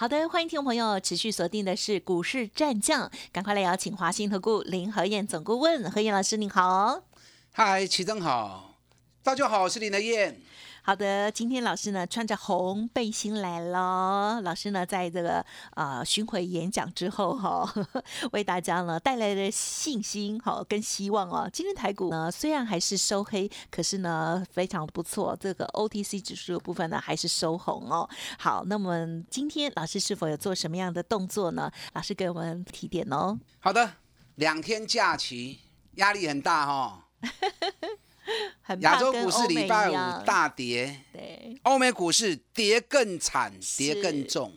[0.00, 7.02] 好的，欢迎听众朋友持续锁定的是股市战将，赶快来邀请华信投顾林和燕总顾问和燕老师，您好。
[7.50, 8.78] 嗨，齐正好，
[9.24, 10.40] 大家好，我是林和燕。
[10.88, 14.40] 好的，今天老师呢穿着红背心来了。
[14.40, 17.70] 老师呢在这个呃巡回演讲之后哈，
[18.32, 21.46] 为大家呢带来的信心哈跟希望哦。
[21.52, 25.36] 今天台股呢虽然还是收黑，可是呢非常不错。
[25.38, 28.08] 这个 OTC 指数的部分呢还是收红哦。
[28.38, 31.70] 好，那么今天老师是否有做什么样的动作呢？
[31.92, 33.38] 老师给我们提点哦。
[33.58, 33.92] 好的，
[34.36, 35.60] 两天假期
[35.96, 37.08] 压力很大哈。
[38.80, 44.56] 亚洲股市礼拜五大跌，对，欧美股市跌更惨，跌更重。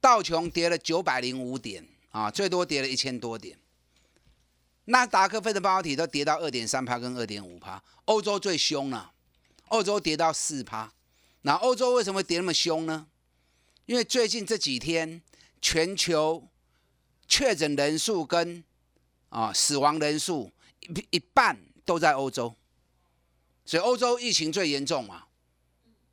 [0.00, 3.58] 道琼跌了九百零五点啊，最多跌了一千多点。
[4.86, 9.12] 纳达克、费的半导体都跌到二点三趴跟二点五趴，欧洲最凶了，
[9.68, 10.92] 欧洲跌到四趴。
[11.42, 13.06] 那欧洲为什么跌那么凶呢？
[13.86, 15.22] 因为最近这几天
[15.60, 16.48] 全球
[17.28, 18.64] 确诊人数跟
[19.28, 20.50] 啊死亡人数
[20.80, 21.56] 一一半。
[21.86, 22.54] 都在欧洲，
[23.64, 25.22] 所以欧洲疫情最严重嘛。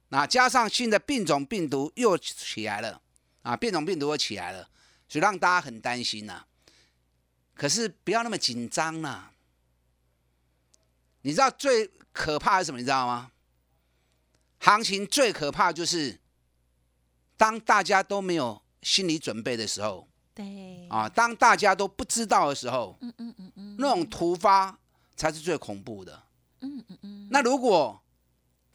[0.09, 3.01] 那加上新的变种病毒又起来了
[3.41, 4.69] 啊，变种病毒又起来了，
[5.09, 6.45] 所以让大家很担心呐。
[7.55, 9.31] 可是不要那么紧张呐。
[11.23, 12.77] 你知道最可怕是什么？
[12.77, 13.31] 你知道吗？
[14.59, 16.19] 行情最可怕就是
[17.35, 24.77] 当大家都没有心理准备的时候，对啊，当大家都不知道的时候，嗯嗯嗯嗯，那种突发。
[25.15, 26.23] 才是最恐怖的。
[26.61, 27.27] 嗯嗯嗯。
[27.31, 28.01] 那如果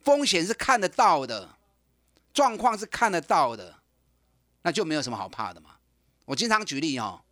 [0.01, 1.57] 风险是看得到的，
[2.33, 3.77] 状况是看得到的，
[4.63, 5.77] 那就没有什么好怕的嘛。
[6.27, 7.23] 我经常举例哦，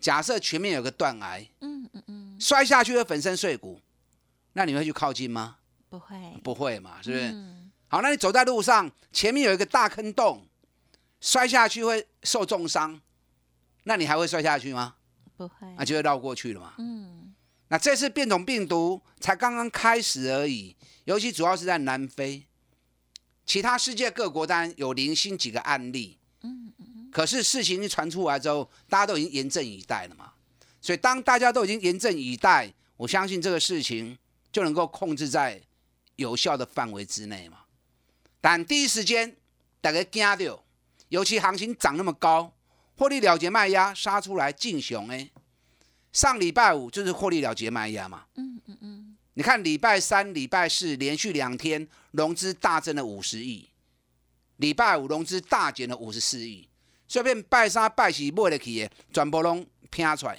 [0.00, 3.80] 假设前面有个断崖，嗯嗯嗯，摔下去会粉身碎骨，
[4.54, 5.58] 那你会去靠近吗？
[5.88, 7.32] 不会，不会嘛，是不是？
[7.88, 10.46] 好，那你走在路上，前面有一个大坑洞，
[11.20, 12.98] 摔下去会受重伤，
[13.84, 14.96] 那你还会摔下去吗？
[15.36, 16.74] 不会，那就会绕过去了嘛。
[16.78, 17.21] 嗯。
[17.72, 22.46] 那这次变种病毒才刚刚开始而已，尤其主要是在南非，
[23.46, 26.18] 其他世界各国当然有零星几个案例，
[27.10, 30.34] 可是事情一传出来之后，大家都已经严阵以待了嘛。
[30.82, 34.18] 所以当大家都已经严阵以待，我相信这个事情
[34.52, 35.58] 就能够控制在
[36.16, 37.60] 有效的范围之内嘛。
[38.42, 39.34] 但第一时间
[39.80, 40.62] 大家惊到，
[41.08, 42.52] 尤其行情涨那么高，
[42.98, 45.30] 获利了结卖压杀出来进熊哎。
[46.12, 53.70] 上礼拜五就是获利了结卖压嘛，嗯嗯嗯，你看礼拜三、礼拜四连续两天融资大增了五十亿，
[54.56, 56.68] 礼拜五融资大减了五十四亿，
[57.08, 60.38] 随便拜三拜四买得起的全部拢拼出来。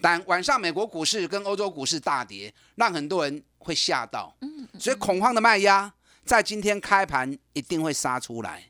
[0.00, 8.64] 但晚上美国股市跟欧洲股市大跌，让很多人会吓到，嗯，所以恐慌的卖压在今天开盘一定会杀出来。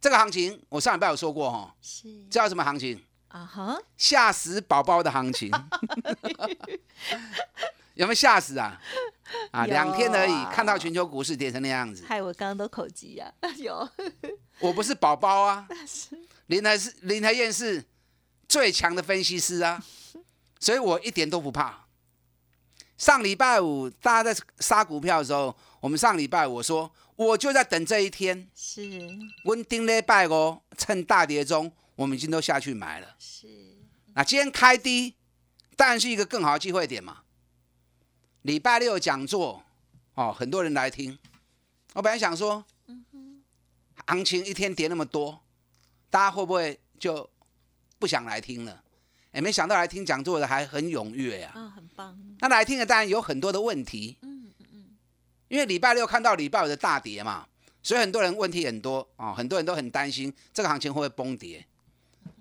[0.00, 3.00] 这个行情我上礼拜有说过哈，是，知道什么行情？
[3.30, 3.78] 啊哈！
[3.96, 5.50] 吓死宝宝的行情，
[7.94, 8.80] 有没有吓死啊？
[9.52, 13.32] 啊，两天而已，看到全球股市跌成那样子，害我刚刚都口急啊！
[13.58, 13.88] 有，
[14.58, 15.68] 我不是宝宝啊，
[16.46, 17.84] 林台是林台燕是
[18.48, 19.80] 最强的分析师啊，
[20.58, 21.86] 所以我一点都不怕。
[22.98, 28.82] 上礼拜五大家在杀股票的时候，我们上礼拜我说我就在等这一天，是
[29.44, 31.70] 温丁礼拜哦，趁大跌中。
[32.00, 33.46] 我们已经都下去买了，是。
[34.14, 35.16] 那今天开低，
[35.76, 37.24] 当然是一个更好的机会点嘛。
[38.40, 39.62] 礼拜六讲座，
[40.14, 41.18] 哦，很多人来听。
[41.92, 43.42] 我本来想说，嗯哼，
[44.06, 45.42] 行情一天跌那么多，
[46.08, 47.28] 大家会不会就
[47.98, 48.82] 不想来听了？
[49.32, 51.52] 哎，没想到来听讲座的还很踊跃呀。
[51.54, 52.18] 啊，很棒。
[52.38, 54.16] 那来听的当然有很多的问题。
[54.22, 54.84] 嗯嗯嗯。
[55.48, 57.46] 因为礼拜六看到礼拜五的大跌嘛，
[57.82, 61.66] 所以很多人问题很多啊，很多人都很担心这个行情会不会崩跌。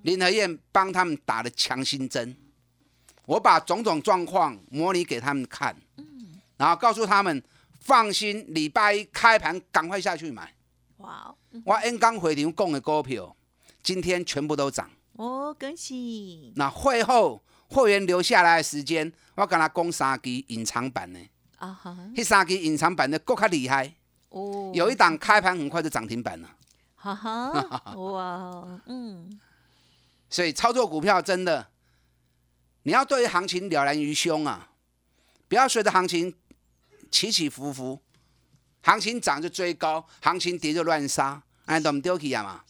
[0.04, 2.36] 林和燕帮他们打了强心针，
[3.25, 5.75] 我把种种状况模拟给他们看，
[6.57, 7.44] 然后告诉他们
[7.80, 10.54] 放心，礼拜一开盘赶快下去买。
[10.98, 11.34] 哇！
[11.66, 13.36] 我 N 刚回流供的股票，
[13.81, 14.90] 今天全部都涨。
[15.13, 16.54] 哦，恭喜！
[16.56, 21.19] 那会后会员留下来的时间，我跟他讲三支隐藏版的。
[21.57, 21.98] 啊哈！
[22.16, 23.94] 那三支隐藏版的更卡厉害。
[24.30, 24.72] 哦。
[24.74, 26.50] 有一档开盘很快就涨停板了。
[26.95, 27.94] 哈哈！
[27.95, 28.81] 哇！
[28.86, 29.40] 嗯。
[30.30, 31.68] 所以操作股票真的
[32.84, 34.70] 你要对行情了然于胸啊，
[35.48, 36.34] 不要随着行情
[37.12, 38.00] 起起伏伏，
[38.81, 42.64] 行情涨就追高，行情跌就乱杀，哎，懂不丢起啊嘛？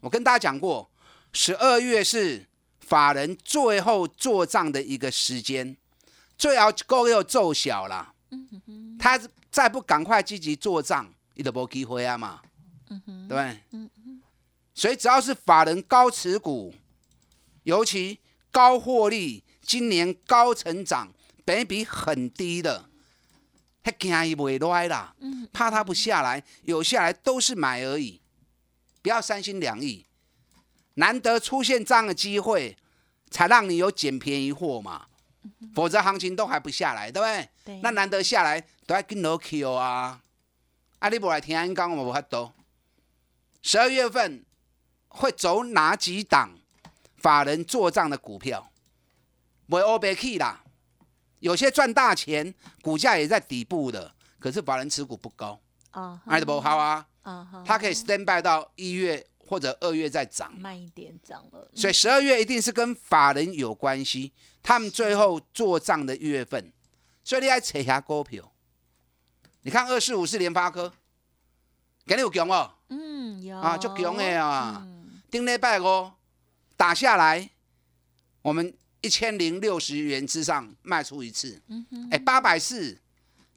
[0.00, 0.90] 我跟大家讲过，
[1.32, 2.46] 十二月是
[2.80, 5.76] 法人最后做账的一个时间，
[6.36, 8.12] 最好够又奏小了。
[8.98, 9.18] 他
[9.50, 12.42] 再不赶快积极做账，你都没机会啊嘛。
[13.28, 13.60] 对。
[14.74, 16.74] 所以只要是法人高持股，
[17.62, 18.18] 尤其
[18.50, 21.12] 高获利、今年高成长、
[21.44, 22.90] 本比很低的，
[23.84, 25.14] 他惊伊袂来啦，
[25.52, 28.20] 怕它不下来，有下来都是买而已，
[29.00, 30.06] 不要三心两意。
[30.94, 32.76] 难得出现这样的机会，
[33.30, 35.06] 才让你有捡便宜货嘛，
[35.72, 37.48] 否则行情都还不下来，对不对？
[37.64, 37.80] 对。
[37.80, 40.20] 那难得下来，都要跟 no Q 啊！
[40.98, 42.50] 啊，你不来听安讲，我无法度。
[43.62, 44.44] 十二月份。
[45.14, 46.58] 会走哪几档
[47.16, 48.70] 法人做账的股票？
[49.70, 50.62] 会 O B K 啦，
[51.38, 55.58] 有些赚大钱，股价也在底部的，可是法人持股不高。
[55.92, 57.06] 啊，爱的不好啊，
[57.64, 61.70] 它可以 stand by 到一月或者二月再涨，慢一点涨了。
[61.74, 64.32] 所以十二月一定是跟法人有关系，
[64.62, 66.72] 他们最后做账的月份，
[67.22, 68.52] 所以你要扯下股票。
[69.62, 70.92] 你看二四五是联发科，
[72.04, 73.56] 给你有强哦，嗯，有。
[73.56, 74.86] 啊，就强的啊。
[75.34, 76.12] 丁礼拜五
[76.76, 77.50] 打下来，
[78.40, 81.60] 我们一千零六十元之上卖出一次，
[82.12, 83.00] 哎，八百四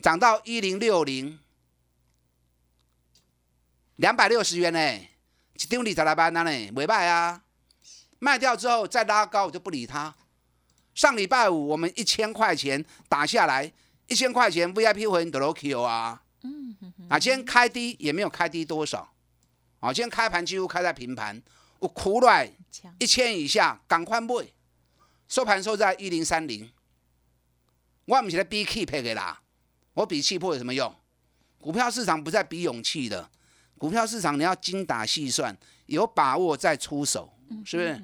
[0.02, 1.38] 涨到一零六零，
[3.98, 4.80] 两百六十元呢，
[5.54, 7.44] 一张二十来万呢，没卖啊。
[8.18, 10.16] 卖掉之后再拉高，我就不理他。
[10.96, 13.72] 上礼拜五我们一千块钱打下来，
[14.08, 16.24] 一千块钱 VIP 会员得 Q 啊，
[17.08, 19.14] 啊，今天开低也没有开低多少，
[19.80, 21.40] 啊，今天开盘几乎开在平盘。
[21.80, 22.52] 我苦来
[23.00, 24.34] 一千以下，赶快买。
[25.28, 26.72] 收盘收在一零三零。
[28.06, 29.42] 我不是在比气配给啦，
[29.94, 30.96] 我比气魄有什么用？
[31.60, 33.30] 股票市场不再比勇气的，
[33.78, 35.58] 股票市场你要精打细算，
[35.88, 37.34] 有把握再出手，
[37.66, 38.02] 是不是？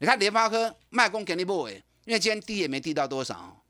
[0.00, 1.62] 你看联发科卖空给你不？
[1.64, 3.64] 哎，因为今天低也没低到多少。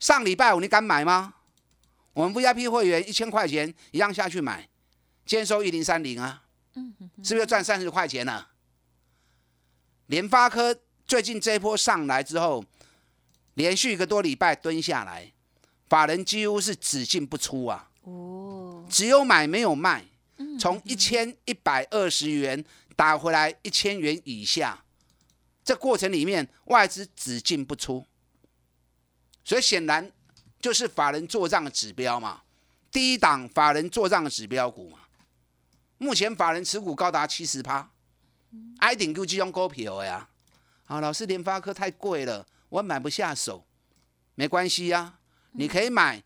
[0.00, 1.34] 上礼拜五你敢买吗？
[2.14, 4.66] 我们 VIP 会员一千块钱一样下去买，
[5.26, 6.44] 今天收一零三零啊。
[7.22, 8.46] 是不是赚三十块钱呢？
[10.06, 12.64] 联发科最近这一波上来之后，
[13.54, 15.32] 连续一个多礼拜蹲下来，
[15.88, 17.90] 法人几乎是只进不出啊。
[18.02, 20.04] 哦，只有买没有卖。
[20.56, 22.64] 从一千一百二十元
[22.94, 24.84] 打回来一千元以下，
[25.64, 28.06] 这过程里面外资只进不出，
[29.42, 30.12] 所以显然
[30.60, 32.42] 就是法人做账的指标嘛。
[32.92, 35.00] 第一档法人做账的指标股嘛。
[35.98, 37.90] 目前法人持股高达七十趴，
[38.78, 40.28] 爱顶股这种股票呀，
[40.86, 43.66] 啊，老师联发科太贵了，我买不下手，
[44.36, 45.18] 没关系呀，
[45.52, 46.22] 你可以买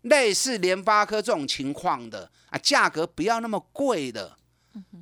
[0.00, 4.38] 类似联发科这种情况的啊，价格不要那么贵的，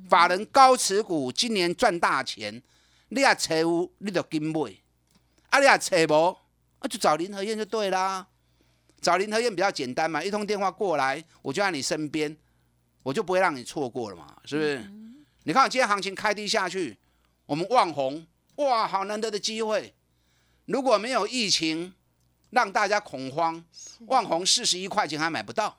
[0.09, 2.61] 法人高持股今年赚大钱，
[3.07, 4.59] 你也找有你就跟买，
[5.49, 6.37] 啊，你也找无，
[6.79, 8.27] 啊，就找林和燕就对啦，
[8.99, 12.35] 找林和燕比较简单嘛，一通电话过来，我就在你身边。
[13.07, 14.85] 我就不会让你错过了嘛，是不是？
[15.43, 16.97] 你看今天行情开低下去，
[17.45, 18.27] 我们望红，
[18.57, 19.95] 哇，好难得的机会。
[20.65, 21.93] 如果没有疫情，
[22.49, 23.63] 让大家恐慌，
[24.07, 25.77] 望红四十一块钱还买不到。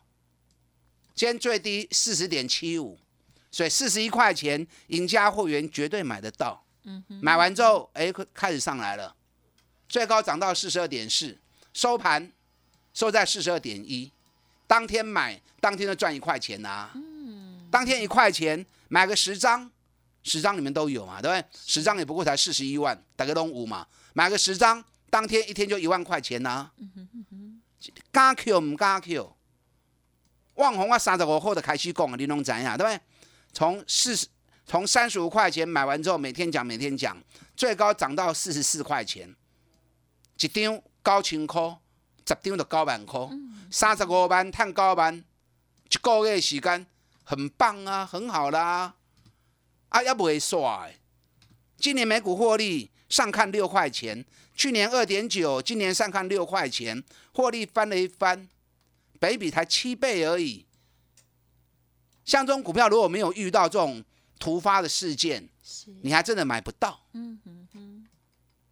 [1.14, 2.98] 今天最低四十点七五，
[3.50, 6.64] 所以四十一块钱，赢家会员绝对买得到。
[7.20, 9.14] 买完之后，哎，开始上来了，
[9.86, 11.36] 最高涨到四十二点四，
[11.74, 12.32] 收盘
[12.94, 14.10] 收在四十二点一，
[14.66, 16.90] 当天买，当天就赚一块钱呐。
[17.70, 19.70] 当天一块钱买个十张，
[20.22, 21.44] 十张你们都有嘛，对不对？
[21.66, 23.86] 十张也不过才四十一万，大概都五嘛。
[24.14, 26.70] 买个十张，当天一天就一万块钱呐。
[28.12, 29.36] 加 Q 唔加 Q，
[30.54, 33.00] 旺红啊，三十五号的开始讲啊，你拢知呀，对不对？
[33.52, 34.26] 从四十，
[34.66, 37.16] 从三十五块钱买完之后，每天讲，每天讲，
[37.56, 39.34] 最高涨到四十四块钱，
[40.40, 41.78] 一张九千块，
[42.26, 43.28] 十张就九万块，
[43.70, 46.86] 三十五万赚九万，一个月时间。
[47.28, 48.94] 很棒啊，很好啦，
[49.90, 50.88] 啊，要不会耍。
[51.76, 57.04] 今年每股获利上看六块钱，去年二点九，今年上看六块钱，
[57.34, 58.48] 获利翻了一番，
[59.20, 60.64] 北比才七倍而已。
[62.24, 64.02] 像这种股票如果没有遇到这种
[64.38, 65.46] 突发的事件，
[66.00, 66.98] 你还真的买不到。
[67.12, 68.08] 嗯哼哼。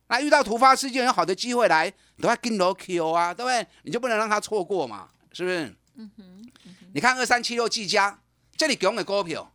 [0.08, 3.66] 那遇到突发事件有好的机会来，都要跟楼 Q 啊，对不对？
[3.82, 5.76] 你就不能让它错过嘛，是不是？
[5.96, 6.50] 嗯哼。
[6.94, 8.18] 你看二三七六技嘉。
[8.56, 9.52] 这里强的股票，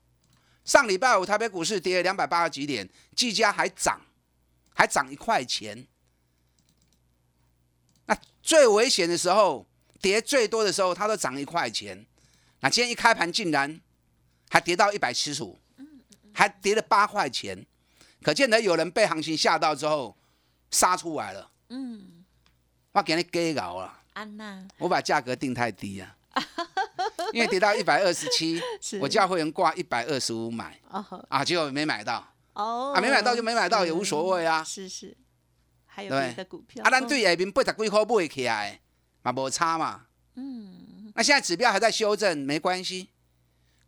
[0.64, 4.00] 上礼拜五台北股市跌了两百八十几点，技嘉还涨，
[4.74, 5.88] 还涨一块钱。
[8.06, 9.68] 那最危险的时候，
[10.02, 12.06] 跌最多的时候，它都涨一块钱。
[12.60, 13.82] 那今天一开盘竟然
[14.50, 15.60] 还跌到一百七十五，
[16.34, 17.66] 还跌了八块钱，
[18.22, 20.16] 可见得有人被行情吓到之后
[20.70, 21.52] 杀出来了。
[21.70, 22.24] 嗯，
[22.92, 24.00] 我给你给搞了。
[24.14, 26.18] 安娜，我把价格定太低啊，
[27.32, 28.62] 因为跌到一百二十七，
[29.00, 30.80] 我叫会员挂一百二十五买，
[31.30, 32.28] 啊，结果没买到。
[32.54, 34.64] 哦，啊，没买到就没买到也无所谓啊。
[34.64, 35.16] 是是，
[35.86, 36.84] 还有别的股票。
[36.84, 38.82] 啊，咱对下面八十几块买起来，
[39.22, 40.08] 嘛无差嘛。
[40.36, 43.10] 嗯，那现在指标还在修正，没关系，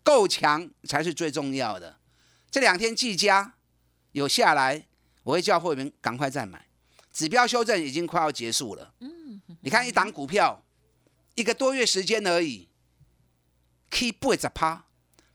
[0.04, 1.98] 够强才是最重要的。
[2.50, 3.56] 这两天技嘉
[4.12, 4.86] 有下来，
[5.24, 6.68] 我会叫会员赶快再买。
[7.12, 8.94] 指标修正已经快要结束了。
[9.00, 10.64] 嗯，你看一档股票，
[11.36, 12.70] 一个多月时间而已
[13.94, 14.86] ，K 八十趴，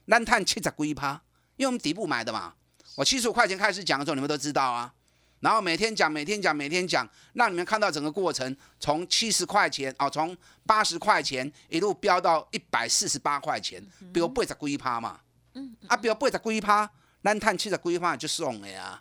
[0.09, 1.23] 咱探七十几趴，
[1.57, 2.55] 因为我们底部买的嘛。
[2.97, 4.93] 我七十五块钱开始讲的时候，你们都知道啊。
[5.39, 10.37] 然后每天讲，每天讲，每天讲，让你们看到整个过程，从七十块钱哦，从
[10.67, 13.81] 八十块钱一路飙到一百四十八块钱，
[14.13, 15.21] 比如八十几趴嘛。
[15.55, 15.77] 嗯。
[15.87, 16.91] 啊，比如八十几趴，
[17.23, 19.01] 咱探七十几趴就送的呀。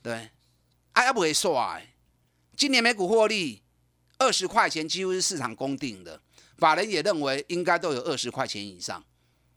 [0.00, 0.30] 对。
[0.92, 1.84] 啊，也不会衰。
[2.56, 3.62] 今年每股获利
[4.18, 6.20] 二十块钱，几乎是市场公定的。
[6.60, 9.02] 法人也认为应该都有二十块钱以上。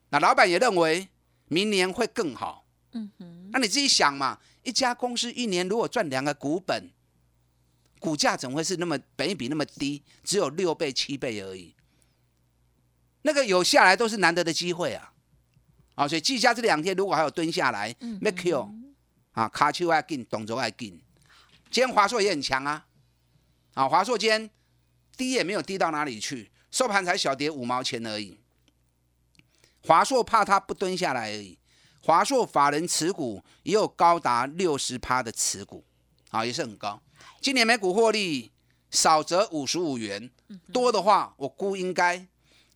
[0.10, 1.08] 那老板也认为
[1.50, 2.66] 明年会更好。
[2.94, 3.50] 嗯哼。
[3.52, 6.90] 那你自己想嘛，一家公司一年如果赚两个股本，
[8.00, 11.76] 股价怎么会是那么本益比那么低，只有六倍七倍而已？
[13.22, 15.14] 那个有下来都是难得的机会啊！
[15.96, 18.70] 啊，所以技嘉这两天如果还有蹲下来，make you
[19.32, 21.00] 啊，卡丘爱进，董卓爱进。
[21.72, 22.86] 今天华硕也很强啊，
[23.76, 24.50] 啊，华硕今天
[25.16, 28.40] 低也没有低到哪里去，收盘才小跌五毛钱而已。
[29.84, 31.60] 华硕怕它不蹲下来而已。
[32.02, 35.86] 华硕法人持股也有高达六十趴的持股，
[36.32, 37.00] 啊，也是很高。
[37.40, 38.52] 今年每股获利
[38.90, 40.32] 少则五十五元，
[40.74, 42.28] 多的话我估应该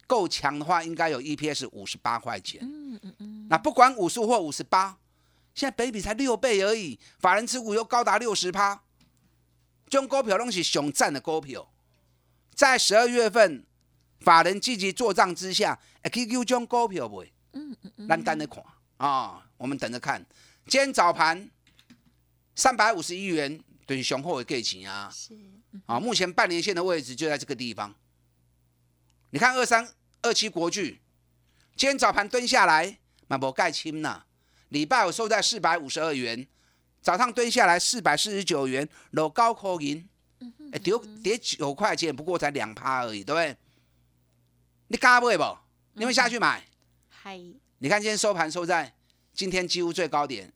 [0.06, 2.62] 够强的话，应该有 EPS 五十八块钱。
[2.62, 3.48] 嗯嗯嗯。
[3.50, 5.00] 那不管五十或五十八，
[5.56, 8.84] 现在北比才六倍而已，法人持股又高达六十趴。
[9.90, 11.72] 这种股票拢是熊赞的股票，
[12.54, 13.66] 在十二月份
[14.20, 15.80] 法人积极做账之下，
[16.12, 17.24] 可以有这种股票不？
[17.54, 18.64] 嗯嗯嗯，咱等着看
[18.98, 20.24] 啊，我们等着看。
[20.68, 21.50] 今天早盘
[22.56, 25.10] 三百五十一元，对雄厚的给钱啊。
[25.14, 25.34] 是。
[25.86, 27.94] 啊，目前半年线的位置就在这个地方。
[29.30, 29.88] 你看二三
[30.22, 31.02] 二七国巨，
[31.76, 32.98] 今天早盘蹲下来，
[33.28, 34.26] 嘛无盖清呐。
[34.70, 36.48] 礼拜五收在四百五十二元。
[37.00, 40.06] 早上蹲下来四百四十九元，老高可银，
[40.74, 40.94] 哎，跌
[41.24, 43.58] 跌九块钱，不过才两趴而已，对不对？
[44.90, 45.58] 你敢买不？
[45.94, 46.66] 你会下去买？
[47.10, 47.38] 嗨，
[47.80, 48.94] 你看今天收盘收在
[49.34, 50.54] 今天几乎最高点，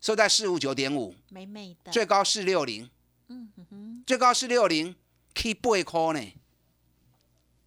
[0.00, 2.90] 收在四五九点五，美美的，最高四六零，
[3.28, 4.94] 嗯哼，最高四六零
[5.34, 6.32] ，K 八块呢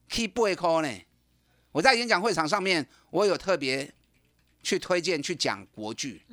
[0.10, 1.02] ，K 八块呢。
[1.72, 3.94] 我在演讲会场上面，我有特别
[4.62, 6.26] 去推荐去讲国剧，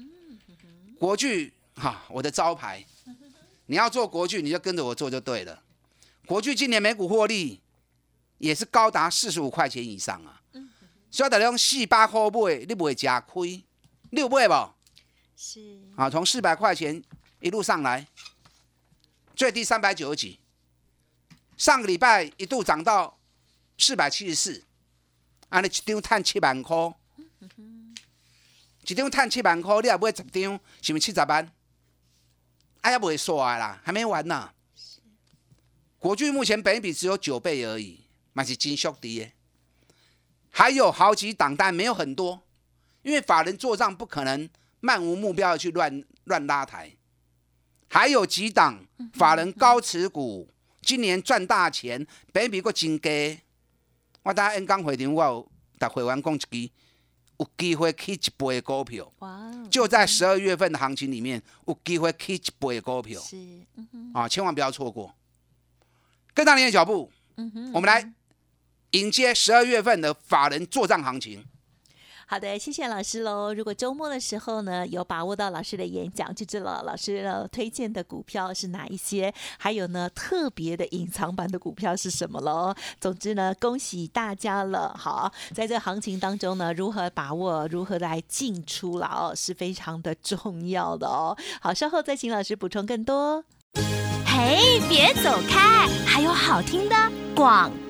[0.99, 1.55] 国剧。
[1.75, 2.85] 哈，我的招牌，
[3.67, 5.63] 你要做国巨，你就跟着我做就对了。
[6.27, 7.61] 国巨今年每股获利
[8.39, 10.41] 也是高达四十五块钱以上啊。
[11.11, 13.65] 所以大家用四百块买，你不会吃亏，
[14.11, 14.55] 你有买不？
[15.37, 15.81] 是。
[15.97, 17.03] 啊，从四百块钱
[17.41, 18.07] 一路上来，
[19.35, 20.39] 最低三百九十几，
[21.57, 23.19] 上个礼拜一度涨到
[23.79, 24.65] 四百七十四，
[25.49, 26.77] 啊，你一张赚七万块，
[28.85, 31.53] 一张赚七万块，你也买十张，是不是七十万？
[32.83, 34.53] 哎呀，不会说啦，还没完呢。
[35.99, 38.05] 国巨目前本益比只有九倍而已，
[38.39, 39.33] 那是金秀的。
[40.49, 42.41] 还有好几档，但没有很多，
[43.03, 46.93] 因为法人做账不可能漫无目标的去乱乱拉抬。
[47.89, 50.49] 还有几档法人高持股，
[50.81, 53.41] 今年赚大钱，本益比过真低。
[54.23, 55.45] 我大家 N 刚回电话，
[55.79, 56.73] 答会员讲一句。
[57.41, 59.13] 有机会起一倍的股票，
[59.71, 63.37] 就在十二月份的行情里面，有机会起一倍的股票，是，
[64.13, 65.15] 啊，千万不要错过，
[66.35, 67.09] 跟上您的脚步，
[67.73, 68.13] 我们来
[68.93, 71.45] 迎接十二月份的法人做账行情。
[72.31, 73.55] 好的，谢谢老师喽。
[73.55, 82.75] 如果周末的时候呢，有把握到老师的演讲，就知道老师推荐的股票是哪一些，还有呢特别的隐藏版的股票是什么喽。
[83.01, 84.95] 总之呢，恭喜大家了。
[84.95, 91.35] 好，在这行情当中呢，如何把握，如何来进出了哦，是非常的重要的哦。
[91.63, 93.43] 好，稍后再请老师补充更多。
[94.27, 96.95] 嘿，别走开，还有好听的
[97.35, 97.88] 广告。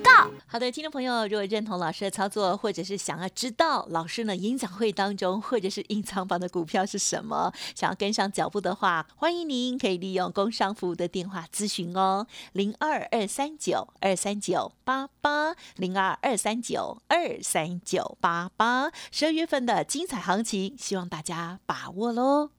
[0.51, 18.91] 好的，听众朋友，如果认同老师的操作，或者是想要知道老师呢演讲会当中或者是隐藏版的股票是什么，想要跟上脚步的话，欢迎您可以利用工商服务的电话咨询哦，零二二三九二三九八八零二二三九二三九八八。
[19.11, 22.58] 十二月份的精彩行情，希望大家把握喽。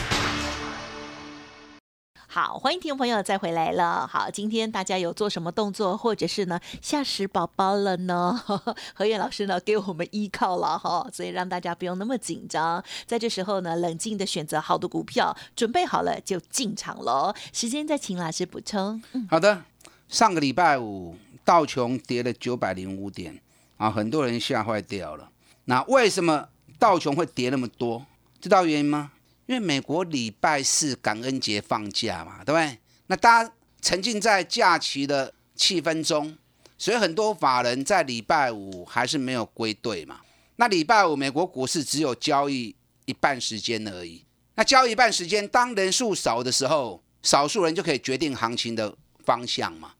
[2.33, 4.07] 好，欢迎听众朋友再回来了。
[4.07, 8.41] 好，今天大家有做什么动作，或者是呢吓死宝宝了呢？
[8.95, 12.81] 何燕老师呢给我们依靠了哈，所以让大家不用那么紧张。
[13.05, 17.35] 在这时候呢，冷静的选择好的股票，准备好了就进场喽。
[17.51, 19.03] 时间再请老师补充。
[19.29, 19.63] 好的，
[20.07, 23.41] 上个礼拜五道琼跌了九百零五点
[23.75, 25.29] 啊，很多人吓坏掉了。
[25.65, 26.47] 那为什么
[26.79, 28.05] 道琼会跌那么多？
[28.39, 29.11] 知道原因吗？
[29.51, 32.79] 因为美国礼拜四感恩节放假嘛，对不对？
[33.07, 36.37] 那大家沉浸在假期的气氛中，
[36.77, 40.21] 所以很多法人在礼拜五还是没有归队嘛。
[40.55, 44.23] 那礼拜五美国股市只有交易一半时间而已。
[44.55, 49.91] 那交易一半时间，当人数少的时候，少数人就可以决定行情的方向嘛。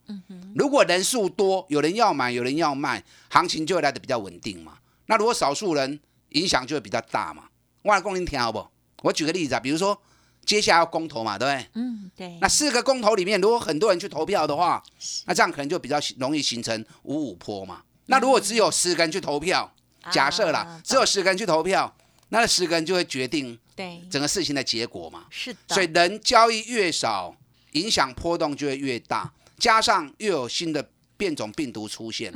[0.55, 4.77] 如果人数多，有人要买，有人要卖，行情就会来的比较稳定嘛。
[5.07, 5.99] 那如果少数人，
[6.29, 7.49] 影响就会比较大嘛。
[7.81, 8.65] 我来供您听好不？
[9.01, 9.99] 我举个例子啊，比如说
[10.45, 11.67] 接下来要公投嘛，对不对？
[11.75, 12.37] 嗯，对。
[12.41, 14.81] 那四个公投里面，如果很多人去投票的话，
[15.25, 17.81] 那这样可能就比较容易形成五五坡嘛。
[18.07, 19.71] 那如果只有十个人去投票，
[20.11, 21.95] 假设啦，只有十个人去投票，
[22.29, 25.25] 那十个人就会决定对整个事情的结果嘛。
[25.29, 25.59] 是的。
[25.75, 27.35] 所以人交易越少，
[27.73, 32.33] 影响波动就会越大，加上又有新的变种病毒出现，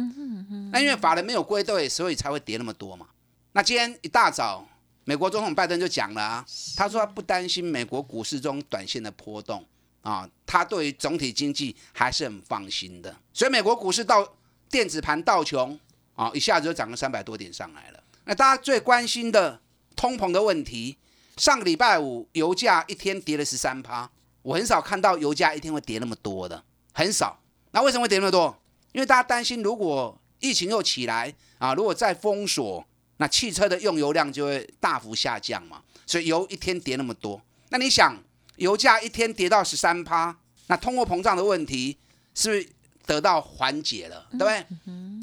[0.71, 3.07] 那因为法人没有归队，所以才会跌那么多嘛。
[3.53, 4.67] 那今天一大早。
[5.07, 9.63] 美国总统拜登就讲了啊，他说他不担心美国股市中短线的波动
[10.01, 13.15] 啊，他对于总体经济还是很放心的。
[13.31, 14.27] 所以美国股市到
[14.67, 15.79] 电子盘到穷
[16.15, 18.03] 啊，一下子就涨了三百多点上来了。
[18.23, 19.61] 那大家最关心的
[19.95, 20.97] 通膨的问题，
[21.37, 24.09] 上个礼拜五油价一天跌了十三趴，
[24.41, 26.63] 我很少看到油价一天会跌那么多的，
[26.93, 27.39] 很少。
[27.69, 28.57] 那为什么会跌那么多？
[28.91, 32.83] 因为大家担心如果疫情又起来啊，如果再封锁。
[33.17, 38.21] 那汽车的用油量就会大幅下降嘛，所以油一天跌那么多，那你想
[38.57, 41.97] 油价一天跌到十三趴，那通货膨胀的问题
[42.33, 42.67] 是不是
[43.05, 44.65] 得到缓解了，对不对？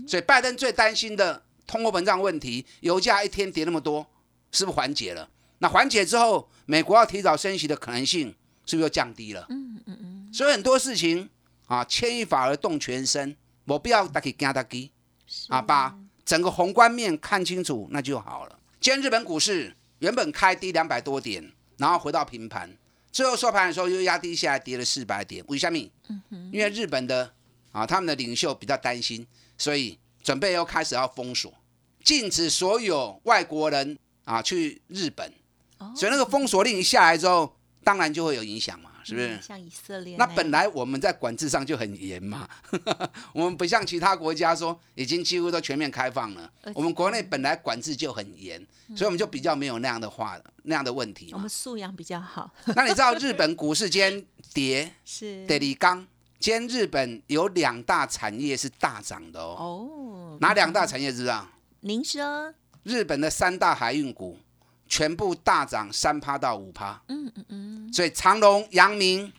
[0.09, 4.07] 所以拜登最担心的通货膨胀问题，油价一天跌那么多，
[4.51, 5.29] 是不是缓解了？
[5.59, 9.47] 那缓解之后，美国要提早升息的可能性是不是又降低了？
[9.51, 10.31] 嗯嗯嗯。
[10.33, 11.29] 所以很多事情
[11.67, 14.91] 啊，牵一发而动全身，我不要大家惊大鸡
[15.49, 15.99] 啊，把。
[16.25, 18.59] 整个宏观面看清楚，那就好了。
[18.81, 22.77] 今天日本股市原本开低两百多点，然后回到平盘，
[23.11, 25.45] 最后收盘的时候又压低下来，跌了四百点。
[25.49, 25.79] 为什么？
[26.53, 27.33] 因为日本的
[27.73, 29.27] 啊，他们的领袖比较担心，
[29.59, 31.53] 所以准备又开始要封锁，
[32.05, 35.33] 禁止所有外国人啊去日本。
[35.97, 38.92] 所以那个封锁令一下来之后，当然就会有影响嘛。
[39.05, 40.17] 是不是像以色列？
[40.17, 42.49] 那本来我们在管制上就很严嘛，
[43.33, 46.51] 我们不像其他国家说已经几乎都全面开放了。
[46.75, 48.65] 我们国内本来管制就很严，
[48.97, 51.31] 所以我们就比较没有那样的话那样的问题。
[51.33, 52.51] 我们素养比较好。
[52.75, 56.07] 那你知道日本股市间跌 是德里刚？
[56.38, 59.57] 今天日本有两大产业是大涨的哦。
[59.59, 61.49] 哦，哪两大产业知道？
[61.81, 64.38] 您说日本的三大海运股。
[64.93, 69.33] 全部大涨三趴到五趴，嗯嗯嗯，所以长隆、阳明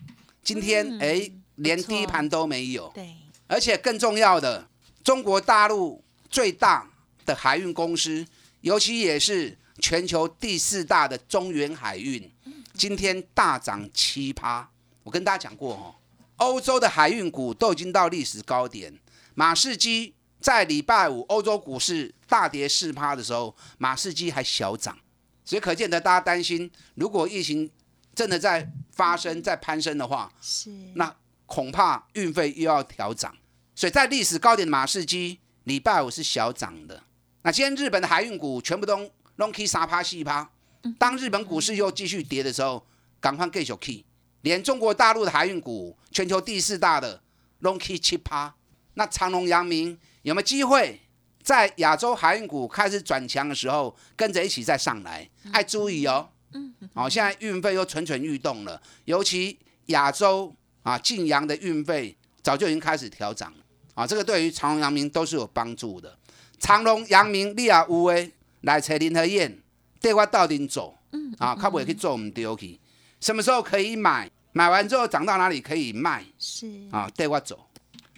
[0.44, 4.68] 今天哎连低盘都没有，对，而且更重要的，
[5.04, 6.90] 中国大陆最大
[7.24, 8.26] 的海运公司，
[8.62, 12.32] 尤其也是全球第四大的中原海运，
[12.74, 14.68] 今天大涨七趴。
[15.04, 15.94] 我跟大家讲过哦，
[16.38, 18.92] 欧洲的海运股都已经到历史高点，
[19.36, 24.98] 马士基在礼拜五欧洲股市大跌四趴的时候，马士基还小涨，
[25.46, 27.70] 所以可见得大家担心，如果疫情
[28.16, 33.36] 真的在发生、在攀升的话，是那恐怕运费又要调涨。
[33.76, 37.02] 所以在历史高点的马士基，礼拜五是小涨的。
[37.42, 40.50] 那今天日本的海运股全部都拢 K 三趴四趴，
[40.98, 42.86] 当日本股市又继续跌的时候，
[43.20, 44.06] 赶快 get 小 key，
[44.42, 47.22] 连中国大陆的海运股，全球第四大的
[47.60, 48.56] 拢 K 七趴。
[48.94, 51.02] 那长隆、阳明有没有机会
[51.44, 55.30] 在亚洲海运股开始转强的时候，跟着一起再上来？
[55.52, 56.30] 爱注意哦。
[56.54, 56.74] 嗯。
[56.94, 63.58] 好，现在运费又蠢蠢欲动了，尤其亚洲啊晋阳的运费早就已经开始调涨了。
[63.96, 66.18] 啊，这个对于长隆、阳明都是有帮助的。
[66.60, 69.62] 长隆、阳明，你也有诶，来找林和燕，
[70.00, 70.98] 带我到底走。
[71.12, 71.36] 嗯。
[71.38, 72.80] 啊，他不会去做我们丢去？
[73.20, 74.32] 什么时候可以买？
[74.54, 76.24] 买完之后涨到哪里可以卖？
[76.40, 76.88] 是。
[76.92, 77.68] 啊，带我走。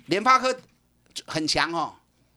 [0.08, 0.56] 联发科
[1.26, 1.96] 很强哦，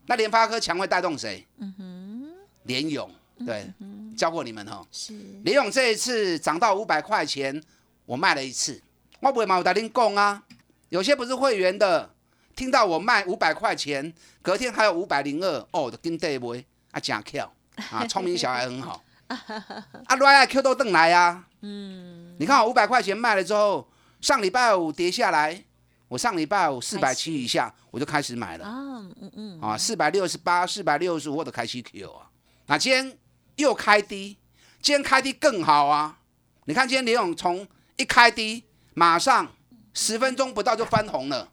[0.09, 1.47] 那联发科强会带动谁？
[1.59, 3.11] 嗯哼，联勇
[3.47, 3.71] 对，
[4.16, 4.85] 教过你们哈。
[4.90, 5.12] 是
[5.44, 7.62] 联勇这一次涨到五百块钱，
[8.07, 8.83] 我卖了一次。
[9.21, 10.42] 我不会嘛，我打您讲啊，
[10.88, 12.11] 有些不是会员的，
[12.57, 16.57] 听到我卖五百块钱，隔天还有五百零二，哦，就跟对不？
[16.90, 17.53] 啊，假巧
[17.90, 19.05] 啊， 聪明小孩很好。
[19.29, 21.44] 啊，来啊，Q 都登来啊。
[21.61, 23.87] 嗯，你看我五百块钱卖了之后，
[24.23, 25.64] 上礼拜五跌下来。
[26.09, 28.73] 我上礼拜五四百七以下，我就开始买了啊，
[29.21, 32.31] 嗯嗯，啊，四百六十八、四百六十五我都开始 Q 啊。
[32.66, 33.16] 那今天
[33.57, 34.38] 又开低，
[34.81, 36.18] 今天开低更好啊。
[36.64, 37.66] 你看今天李勇从
[37.97, 39.53] 一开低，马上
[39.92, 41.51] 十分钟不到就翻红了，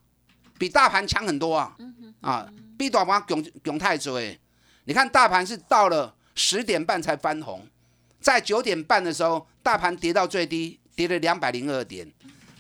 [0.58, 1.76] 比大盘强很多啊。
[2.22, 4.20] 啊，比大盘强强太多。
[4.86, 7.68] 你看大盘是到了十点半才翻红，
[8.20, 12.10] 在九点半的时候，大盘跌到最低，跌了两百零二点。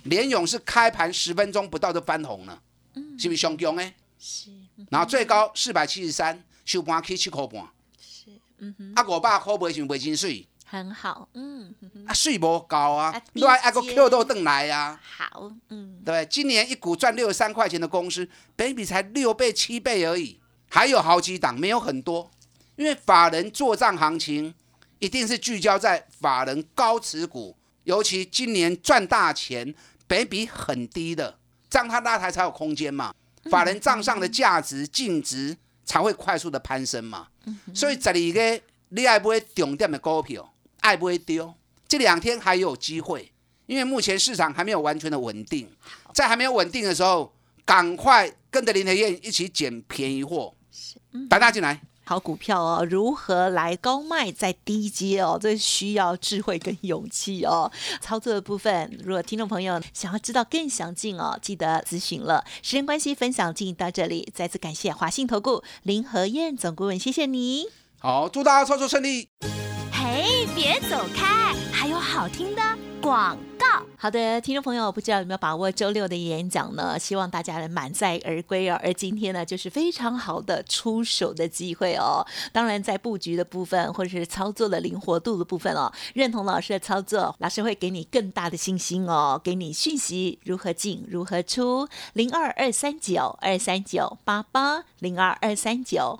[0.05, 2.61] 联勇是开盘十分钟不到就翻红了，
[2.95, 3.93] 嗯是不是上强诶？
[4.17, 4.49] 是。
[4.89, 7.65] 然后最高四百七十三，收盘起七块半。
[7.99, 8.93] 是，嗯哼。
[8.95, 10.47] 啊，五百块卖是卖真水。
[10.65, 11.73] 很好，嗯。
[12.05, 14.99] 啊，水无高啊，你还啊个 Q 都等来啊。
[15.01, 16.01] 好，嗯。
[16.03, 20.39] 对，今年一股赚六十三块钱的公司，本比才六倍七倍而已，
[20.69, 22.29] 还有好几档，没有很多。
[22.75, 24.53] 因为法人做账行情，
[24.99, 29.73] 一定是聚焦在法人高持股，尤其今年赚大钱。
[30.07, 31.37] 北比很低的，
[31.69, 33.13] 这样它拉抬才有空间嘛，
[33.49, 37.27] 法人账上的价值净值才会快速的攀升嘛。
[37.73, 41.53] 所以这里个你爱不会重点的股票，爱不会丢，
[41.87, 43.31] 这两天还有机会，
[43.65, 45.69] 因为目前市场还没有完全的稳定，
[46.13, 47.33] 在还没有稳定的时候，
[47.65, 50.55] 赶快跟着林德燕一起捡便宜货，
[51.29, 51.81] 打大进来。
[52.05, 55.37] 好股票哦，如何来高卖在低阶哦？
[55.41, 57.71] 这需要智慧跟勇气哦。
[57.99, 62.45] 操作的部分，如果听众朋友想要知道更详尽哦，记得咨询了。
[62.61, 67.65] 时间关系，分享进行到这里，再次感谢华信投顾林和燕总顾问，谢谢你。
[67.97, 69.29] 好，祝大家操作顺利。
[69.91, 72.61] 嘿，别走开，还有好听的
[73.05, 73.85] 广告。
[73.97, 76.97] 好的，听众朋友，不知道有没有把握周六的演讲呢？
[76.97, 78.79] 希望大家能满载而归哦。
[78.83, 82.25] 而今天呢，就是非常好的出手的机会哦。
[82.51, 91.87] 当然，在布局的部分或者是操作的灵活度的部分哦，认同老师的操作，老师会给你更大的信心哦，给你讯息如何进如何出。
[92.13, 96.19] 零二二三九二三九八八零二二三九